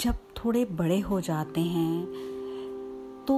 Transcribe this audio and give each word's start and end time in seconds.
जब 0.00 0.14
थोड़े 0.36 0.64
बड़े 0.72 0.98
हो 1.00 1.20
जाते 1.20 1.60
हैं 1.60 2.04
तो 3.26 3.34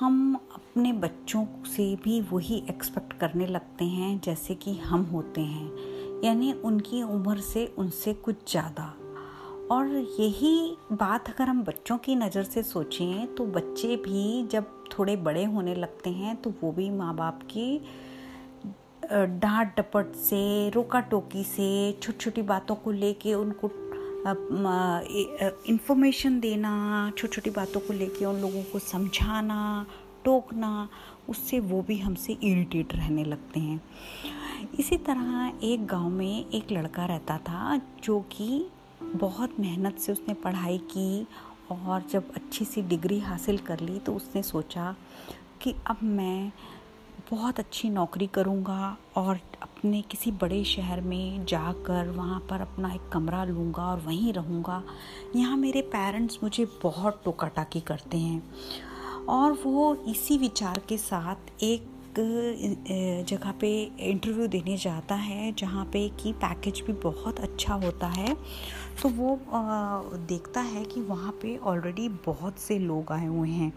हम 0.00 0.34
अपने 0.54 0.92
बच्चों 0.92 1.44
से 1.66 1.84
भी 2.04 2.20
वही 2.30 2.56
एक्सपेक्ट 2.70 3.12
करने 3.12 3.46
लगते 3.46 3.84
हैं 3.84 4.20
जैसे 4.24 4.54
कि 4.54 4.76
हम 4.78 5.02
होते 5.04 5.40
हैं। 5.40 6.22
यानी 6.24 6.52
उनकी 6.52 7.02
उम्र 7.02 7.40
से 7.40 7.66
उनसे 7.78 8.14
कुछ 8.14 8.50
ज़्यादा। 8.50 8.84
और 9.70 9.88
यही 10.20 10.76
बात 10.92 11.28
अगर 11.28 11.48
हम 11.48 11.62
बच्चों 11.64 11.98
की 11.98 12.14
नज़र 12.16 12.42
से 12.42 12.62
सोचें 12.62 13.34
तो 13.34 13.46
बच्चे 13.46 13.96
भी 13.96 14.46
जब 14.48 14.74
थोड़े 14.88 15.16
बड़े 15.18 15.44
होने 15.44 15.74
लगते 15.74 16.10
हैं 16.10 16.36
तो 16.36 16.52
वो 16.62 16.72
भी 16.72 16.90
माँ 16.90 17.14
बाप 17.16 17.42
की 17.50 17.80
डांट 19.12 19.76
डपट 19.76 20.14
से 20.14 20.70
रोका 20.70 21.00
टोकी 21.00 21.44
से 21.44 21.68
छोटी 22.02 22.18
छोटी 22.18 22.42
बातों 22.42 22.74
को 22.74 22.90
लेके 22.90 23.34
उनको 23.34 23.68
इंफॉर्मेशन 25.68 26.38
देना 26.40 26.72
छोटी 27.18 27.34
छोटी 27.34 27.50
बातों 27.50 27.80
को 27.80 27.92
लेके 27.92 28.24
उन 28.24 28.40
लोगों 28.40 28.62
को 28.62 28.78
समझाना, 28.78 29.86
टोकना, 30.24 30.88
उससे 31.28 31.60
वो 31.60 31.82
भी 31.82 31.98
हमसे 31.98 32.32
इरिटेट 32.32 32.94
रहने 32.94 33.24
लगते 33.24 33.60
हैं। 33.60 33.80
इसी 34.78 34.96
तरह 34.96 35.52
एक 35.62 35.86
गाँव 35.86 36.08
में 36.08 36.50
एक 36.50 36.72
लड़का 36.72 37.06
रहता 37.06 37.38
था 37.38 37.80
जो 38.04 38.20
कि 38.32 38.66
बहुत 39.02 39.60
मेहनत 39.60 39.98
से 39.98 40.12
उसने 40.12 40.34
पढ़ाई 40.34 40.78
की 40.92 41.26
और 41.70 42.02
जब 42.10 42.32
अच्छी 42.34 42.64
सी 42.64 42.82
डिग्री 42.82 43.18
हासिल 43.20 43.58
कर 43.58 43.80
ली 43.80 43.98
तो 43.98 44.14
उसने 44.14 44.42
सोचा 44.42 44.94
कि 45.62 45.74
अब 45.86 46.02
मैं 46.02 46.52
बहुत 47.30 47.58
अच्छी 47.58 47.88
नौकरी 47.90 48.26
करूँगा 48.26 48.96
और 49.16 49.38
अपने 49.62 50.00
किसी 50.02 50.30
बड़े 50.32 50.62
शहर 50.64 51.00
में 51.00 51.44
जाकर 51.46 52.08
वहाँ 52.08 52.38
पर 52.50 52.60
अपना 52.60 52.92
एक 52.94 53.08
कमरा 53.12 53.42
लूँगा 53.44 53.82
और 53.82 54.00
वहीं 54.00 54.32
रहूँगा। 54.32 54.82
यहाँ 55.36 55.56
मेरे 55.56 55.82
पेरेंट्स 55.86 56.38
मुझे 56.42 56.66
बहुत 56.82 57.20
टोका 57.24 57.48
टाकी 57.48 57.80
करते 57.80 58.18
हैं। 58.18 58.42
और 59.28 59.52
वो 59.64 59.94
इसी 60.08 60.38
विचार 60.38 60.80
के 60.88 60.98
साथ 60.98 61.62
एक 61.62 61.96
जगह 63.28 63.52
पे 63.60 63.70
इंटरव्यू 64.00 64.46
देने 64.46 64.76
जाता 64.76 65.14
है, 65.14 65.52
जहाँ 65.52 65.84
पे 65.84 66.08
कि 66.20 66.32
पैकेज 66.34 66.82
भी 66.86 66.92
बहुत 67.02 67.40
अच्छा 67.40 67.74
होता 67.74 68.06
है। 68.08 68.36
तो 69.02 69.08
वो 69.08 69.38
देखता 70.28 70.60
है 70.60 70.84
कि 70.84 71.00
वहाँ 71.02 71.32
पे 71.42 71.56
ऑलरेडी 71.56 72.08
बहुत 72.26 72.58
से 72.58 72.78
लोग 72.78 73.12
आए 73.12 73.26
हुए 73.26 73.48
हैं। 73.48 73.72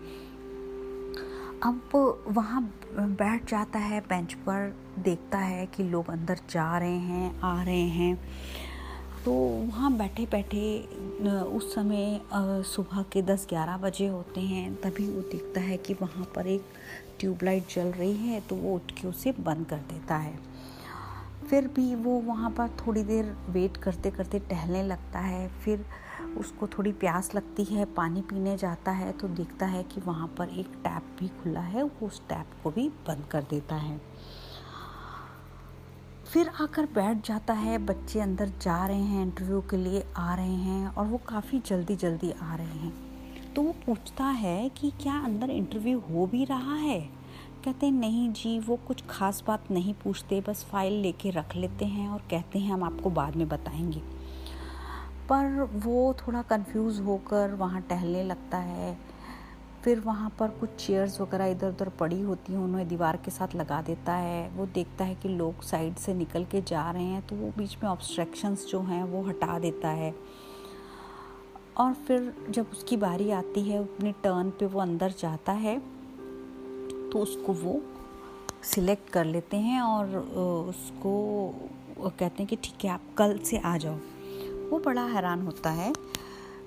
अब 1.64 2.24
वहाँ 2.28 2.62
बैठ 2.92 3.50
जाता 3.50 3.80
है, 3.80 4.00
बेंच 4.02 4.34
पर 4.46 4.74
देखता 5.00 5.38
है 5.38 5.66
कि 5.66 5.84
लोग 5.84 6.10
अंदर 6.10 6.40
जा 6.50 6.78
रहे 6.78 6.90
हैं, 6.90 7.40
आ 7.42 7.64
रहे 7.64 7.88
हैं। 7.90 8.16
तो 9.26 9.32
वहाँ 9.32 9.92
बैठे 9.98 10.26
बैठे 10.26 10.64
उस 11.48 11.74
समय 11.76 12.20
सुबह 12.66 13.02
के 13.14 13.22
10-11 13.22 13.78
बजे 13.78 14.08
होते 14.08 14.42
हैं, 14.42 14.74
तभी 14.76 15.08
वो 15.08 15.22
देखता 15.22 15.62
है 15.62 15.78
कि 15.78 15.94
वहाँ 15.94 16.26
पर 16.36 16.48
एक 16.48 16.64
ट्यूबलाइट 17.20 17.74
जल 17.76 17.92
रही 17.92 18.16
है 18.20 18.40
तो 18.42 18.56
वो 18.56 18.76
उठ 18.76 18.92
के 18.92 19.08
उसे 19.08 19.34
बंद 19.40 19.66
कर 19.66 19.78
देता 19.92 20.16
है। 20.18 20.34
फिर 21.52 21.68
भी 21.68 21.96
वो 21.96 22.12
वहाँ 22.20 22.50
पर 22.50 22.68
थोड़ी 22.68 23.04
देर 23.04 23.38
वेट 23.50 23.78
करते 23.78 24.12
करते 24.12 24.40
टहलने 24.40 24.84
लगता 24.84 25.20
है। 25.20 25.48
फिर 25.62 25.86
उसको 26.38 26.68
थोड़ी 26.68 26.92
प्यास 26.92 27.34
लगती 27.36 27.64
है, 27.64 27.86
पानी 27.86 28.22
पीने 28.22 28.56
जाता 28.58 28.92
है 28.92 29.12
तो 29.12 29.28
देखता 29.28 29.66
है 29.66 29.84
कि 29.84 30.02
वहाँ 30.02 30.28
पर 30.28 30.50
एक 30.50 30.68
टैप 30.84 31.18
भी 31.20 31.28
खुला 31.28 31.60
है, 31.60 31.84
वो 31.84 32.08
उस 32.08 32.22
टैप 32.30 32.46
को 32.64 32.72
भी 32.72 32.90
बंद 32.90 33.26
कर 33.32 33.44
देता 33.44 33.76
है। 33.76 34.02
फिर 36.34 36.52
आकर 36.62 36.86
बैठ 36.86 37.28
जाता 37.28 37.54
है, 37.54 37.78
बच्चे 37.78 38.20
अंदर 38.20 38.52
जा 38.62 38.86
रहे 38.86 39.02
हैं 39.02 39.22
इंटरव्यू 39.22 39.62
के 39.62 39.78
लिए 39.78 40.06
आ 40.18 40.36
रहे 40.36 40.56
हैं 40.56 40.88
और 40.88 41.06
वो 41.06 41.18
काफ़ी 41.18 41.60
जल्दी 41.60 41.96
जल्दी 41.96 42.32
आ 42.32 42.56
रहे 42.56 42.80
हैं। 42.80 43.54
तो 43.54 43.62
वो 43.62 43.76
पूछता 43.86 44.26
है 44.26 44.70
कि 44.70 44.92
क्या 44.92 45.20
अंदर 45.20 45.50
इंटरव्यू 45.50 46.00
हो 46.00 46.28
भी 46.28 46.46
रहा 46.46 46.76
है? 46.76 47.21
कहते 47.66 47.86
हैं, 47.86 47.94
नहीं 47.94 48.34
जी, 48.34 48.60
वो 48.60 48.76
कुछ 48.76 49.04
खास 49.10 49.44
बात 49.48 49.72
नहीं 49.72 49.94
पूछते, 49.94 50.42
बस 50.42 50.64
फ़ाइल 50.64 50.94
लेके 50.94 51.30
रख 51.30 51.56
लेते 51.56 51.86
हैं 51.86 52.10
और 52.10 52.20
कहते 52.20 52.60
हैं, 52.60 52.74
हम 52.74 52.84
आपको 52.84 53.10
बाद 53.10 53.36
में 53.36 53.50
बताएँगे। 53.50 54.00
पर 55.30 55.70
वो 55.74 56.14
थोड़ा 56.14 56.42
कंफ्यूज 56.42 57.00
होकर 57.00 57.54
वहाँ 57.54 57.82
टहलने 57.82 58.24
लगता 58.24 58.58
है। 58.58 58.98
फिर 59.84 60.00
वहाँ 60.00 60.36
पर 60.40 60.48
कुछ 60.48 60.70
चेयर्स 60.70 61.22
वगैरह 61.22 61.46
इधर 61.46 61.70
उधर 61.70 61.90
पड़ी 61.90 62.22
होती 62.22 62.54
हैं, 62.54 62.60
उन्हें 62.60 62.88
दीवार 62.88 63.18
के 63.18 63.32
साथ 63.32 63.56
लगा 63.56 63.82
देता 63.82 64.14
है। 64.14 64.50
वो 64.50 64.66
देखता 64.66 65.06
है 65.06 65.16
कि 65.16 65.30
लोग 65.30 65.62
साइड 65.62 65.96
से 65.96 66.14
निकल 66.14 66.46
के 66.46 66.62
जा 66.62 66.92
रहे 66.92 67.04
हैं 67.04 67.28
तो 67.28 67.36
वो 67.36 67.54
बीच 67.58 67.78
में 67.84 67.90
ऑब्स्ट्रक्शंस 67.90 68.68
जो 68.70 68.82
हैं, 68.82 69.04
वो 69.04 69.24
हटा 69.24 69.60
देता 69.60 69.90
है। 69.90 70.16
और 71.78 71.94
फिर 71.94 72.34
जब 72.50 72.66
उसकी 72.72 72.98
बारी 72.98 73.32
आती 73.32 73.62
है, 73.70 73.80
अपने 73.80 74.12
टर्न 74.12 74.50
पे 74.50 74.66
वो 74.66 74.80
अंदर 74.80 75.14
जाता 75.20 75.52
है 75.52 76.01
तो 77.12 77.20
उसको 77.20 77.54
वो 77.54 77.82
सिलेक्ट 78.64 79.10
कर 79.10 79.26
लेते 79.26 79.58
हैं 79.58 79.82
और 79.82 80.18
उसको 80.70 81.14
कहते 82.00 82.36
हैं 82.38 82.48
कि 82.48 82.56
ठीक 82.56 82.86
है, 82.86 82.90
आप 82.90 83.02
कल 83.18 83.38
से 83.38 83.58
आ 83.58 83.78
जाओ। 83.78 83.96
वो 84.70 84.80
बड़ा 84.80 85.06
हैरान 85.06 85.42
होता 85.42 85.70
है। 85.70 85.94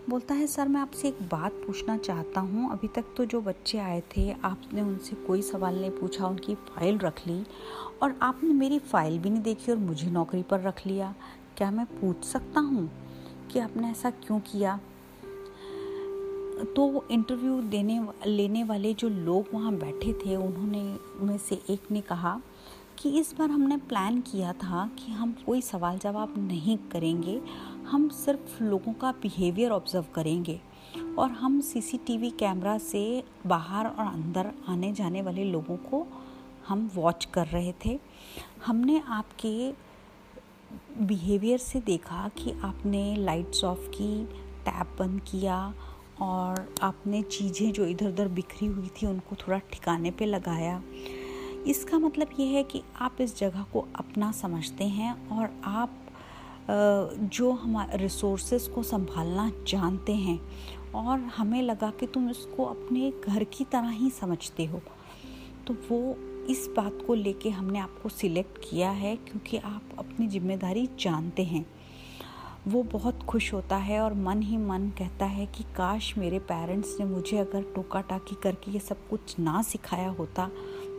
बोलता 0.08 0.34
है, 0.34 0.46
सर, 0.46 0.68
मैं 0.68 0.80
आपसे 0.80 1.08
एक 1.08 1.22
बात 1.22 1.52
पूछना 1.66 1.96
चाहता 1.96 2.40
हूँ। 2.40 2.70
अभी 2.72 2.88
तक 2.88 3.04
तो 3.16 3.24
जो 3.24 3.40
बच्चे 3.40 3.78
आए 3.78 4.02
थे, 4.16 4.30
आपने 4.44 4.82
उनसे 4.82 5.16
कोई 5.16 5.42
सवाल 5.42 5.80
नहीं 5.80 5.90
पूछा, 5.90 6.26
उनकी 6.26 6.54
फ़ाइल 6.54 6.98
रख 6.98 7.26
ली 7.26 7.44
और 8.02 8.14
आपने 8.22 8.52
मेरी 8.52 8.78
फ़ाइल 8.78 9.18
भी 9.18 9.30
नहीं 9.30 9.42
देखी 9.42 9.72
और 9.72 9.78
मुझे 9.78 10.10
नौकरी 10.10 10.42
पर 10.42 10.60
रख 10.60 10.86
लिया। 10.86 11.14
क्या 11.56 11.70
मैं 11.70 11.86
पूछ 12.00 12.24
सकता 12.24 12.60
हूँ 12.60 12.90
कि 13.52 13.58
आपने 13.58 13.90
ऐसा 13.90 14.10
क्यों 14.10 14.38
किया? 14.42 14.78
तो 16.66 17.04
इंटरव्यू 17.10 17.60
देने 17.62 18.00
लेने 18.26 18.62
वाले 18.64 18.92
जो 18.94 19.08
लोग 19.08 19.48
वहाँ 19.54 19.72
बैठे 19.74 20.12
थे, 20.12 20.36
उन्होंने 20.36 20.82
में 21.20 21.38
से 21.38 21.60
एक 21.70 21.90
ने 21.90 22.00
कहा 22.00 22.40
कि 22.98 23.10
इस 23.20 23.34
बार 23.38 23.50
हमने 23.50 23.76
प्लान 23.76 24.20
किया 24.20 24.52
था 24.52 24.86
कि 24.98 25.12
हम 25.12 25.32
कोई 25.46 25.60
सवाल 25.60 25.98
जवाब 25.98 26.34
नहीं 26.38 26.76
करेंगे। 26.92 27.40
हम 27.90 28.08
सिर्फ़ 28.08 28.62
लोगों 28.62 28.92
का 28.92 29.10
बिहेवियर 29.12 29.70
ऑब्ज़र्व 29.70 30.04
करेंगे 30.14 30.60
और 31.18 31.30
हम 31.30 31.60
सीसीटीवी 31.60 32.30
कैमरा 32.30 32.76
से 32.78 33.22
बाहर 33.46 33.86
और 33.86 34.06
अंदर 34.06 34.50
आने 34.68 34.92
जाने 34.92 35.22
वाले 35.22 35.44
लोगों 35.44 35.76
को 35.76 36.06
हम 36.68 36.90
वॉच 36.94 37.24
कर 37.24 37.46
रहे 37.46 37.72
थे। 37.86 37.98
हमने 38.66 39.02
आपके 39.08 39.72
बिहेवियर 41.00 41.58
से 41.58 41.80
देखा 41.80 42.28
कि 42.28 42.52
आपने 42.64 43.16
लाइट्स 43.16 43.64
ऑफ़ 43.64 43.88
की 43.88 44.24
टैप 44.64 44.96
बंद 44.98 45.20
किया 45.20 45.74
और 46.20 46.74
आपने 46.82 47.22
चीज़ें 47.22 47.72
जो 47.72 47.86
इधर 47.86 48.08
उधर 48.08 48.28
बिखरी 48.28 48.66
हुई 48.66 48.88
थी, 48.88 49.06
उनको 49.06 49.36
थोड़ा 49.36 49.58
ठिकाने 49.72 50.10
पे 50.10 50.26
लगाया। 50.26 50.82
इसका 51.66 51.98
मतलब 51.98 52.28
ये 52.38 52.46
है 52.46 52.62
कि 52.62 52.82
आप 52.98 53.20
इस 53.20 53.36
जगह 53.38 53.62
को 53.72 53.86
अपना 53.96 54.30
समझते 54.32 54.84
हैं 54.84 55.12
और 55.30 55.50
आप 55.64 56.00
जो 57.32 57.50
हमारे 57.52 57.96
रिसोर्सेज 57.98 58.66
को 58.68 58.82
संभालना 58.82 59.50
जानते 59.68 60.12
हैं 60.14 60.40
और 60.94 61.20
हमें 61.36 61.60
लगा 61.62 61.90
कि 61.90 62.06
तुम 62.06 62.28
इसको 62.30 62.64
अपने 62.64 63.12
घर 63.26 63.44
की 63.44 63.64
तरह 63.64 63.88
ही 63.90 64.10
समझते 64.10 64.64
हो। 64.64 64.80
तो 65.66 65.74
वो 65.90 66.16
इस 66.50 66.68
बात 66.76 66.98
को 67.06 67.14
लेके 67.14 67.50
हमने 67.50 67.78
आपको 67.78 68.08
सिलेक्ट 68.08 68.58
किया 68.62 68.90
है 68.90 69.14
क्योंकि 69.18 69.56
आप 69.56 69.94
अपनी 69.98 70.26
ज़िम्मेदारी 70.28 70.88
जानते 71.00 71.44
हैं। 71.44 71.64
वो 72.68 72.82
बहुत 72.82 73.22
खुश 73.22 73.52
होता 73.52 73.76
है 73.76 74.00
और 74.00 74.14
मन 74.14 74.42
ही 74.42 74.56
मन 74.56 74.88
कहता 74.98 75.26
है 75.26 75.46
कि 75.46 75.64
काश 75.76 76.18
मेरे 76.18 76.38
पेरेंट्स 76.38 76.96
ने 77.00 77.06
मुझे 77.06 77.38
अगर 77.38 77.62
टोका 77.62 78.00
टाकी 78.00 78.36
करके 78.42 78.70
ये 78.70 78.78
सब 78.78 79.08
कुछ 79.08 79.38
ना 79.38 79.62
सिखाया 79.62 80.08
होता 80.08 80.50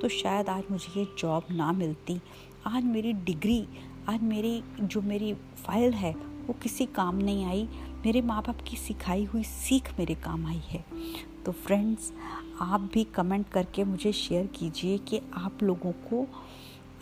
तो 0.01 0.07
शायद 0.07 0.49
आज 0.49 0.63
मुझे 0.71 0.99
ये 0.99 1.07
जॉब 1.17 1.43
ना 1.51 1.71
मिलती। 1.71 2.21
आज 2.67 2.83
मेरी 2.83 3.13
डिग्री 3.13 3.67
आज 4.09 4.21
मेरी, 4.21 4.63
जो 4.81 5.01
मेरी 5.01 5.33
फ़ाइल 5.33 5.93
है, 5.93 6.13
वो 6.13 6.53
किसी 6.53 6.85
काम 6.85 7.15
नहीं 7.15 7.45
आई। 7.45 7.69
मेरे 8.05 8.21
माँ 8.21 8.41
बाप 8.41 8.61
की 8.67 8.77
सिखाई 8.77 9.23
हुई 9.23 9.43
सीख 9.43 9.99
मेरे 9.99 10.15
काम 10.15 10.45
आई 10.45 10.61
है। 10.67 10.85
तो 11.45 11.51
फ्रेंड्स 11.51 12.11
आप 12.61 12.89
भी 12.93 13.03
कमेंट 13.03 13.49
करके 13.49 13.83
मुझे 13.83 14.11
शेयर 14.11 14.45
कीजिए 14.47 14.97
कि 14.97 15.21
आप 15.33 15.63
लोगों 15.63 15.91
को 15.91 16.27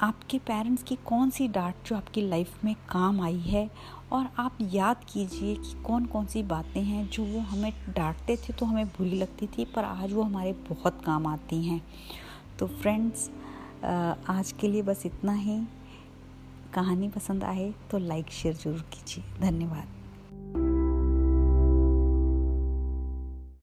आपके 0.03 0.38
पेरेंट्स 0.39 0.83
की 0.83 0.95
कौन 1.05 1.29
सी 1.29 1.47
डांट 1.47 1.75
जो 1.88 1.95
आपकी 1.95 2.21
लाइफ 2.21 2.63
में 2.65 2.73
काम 2.89 3.21
आई 3.21 3.39
है? 3.39 3.69
और 4.11 4.27
आप 4.39 4.57
याद 4.71 5.03
कीजिए 5.13 5.55
कि 5.55 5.81
कौन 5.83 6.05
कौन 6.05 6.25
सी 6.25 6.44
बातें 6.44 6.81
हैं 6.81 7.07
जो 7.09 7.23
वो 7.23 7.39
हमें 7.41 7.71
डांटते 7.89 8.35
थे 8.38 8.53
तो 8.53 8.65
हमें 8.65 8.88
बुरी 8.88 9.15
लगती 9.15 9.47
थी, 9.47 9.65
पर 9.65 9.83
आज 9.83 10.13
वो 10.13 10.23
हमारे 10.23 10.53
बहुत 10.69 11.01
काम 11.05 11.27
आती 11.27 11.63
हैं। 11.63 11.81
तो 12.59 12.67
फ्रेंड्स 12.67 13.29
आज 14.29 14.53
के 14.61 14.67
लिए 14.67 14.81
बस 14.81 15.05
इतना 15.05 15.33
ही। 15.33 15.59
कहानी 16.73 17.09
पसंद 17.09 17.44
आए 17.44 17.73
तो 17.91 17.97
लाइक 18.00 18.31
शेयर 18.31 18.55
ज़रूर 18.55 18.85
कीजिए। 18.94 19.23
धन्यवाद। 19.41 20.02